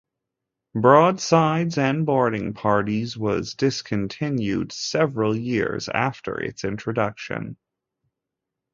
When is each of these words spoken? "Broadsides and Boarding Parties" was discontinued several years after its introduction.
"Broadsides 0.73 1.77
and 1.77 2.07
Boarding 2.07 2.53
Parties" 2.55 3.15
was 3.15 3.53
discontinued 3.53 4.71
several 4.71 5.35
years 5.37 5.87
after 5.89 6.39
its 6.39 6.63
introduction. 6.63 7.55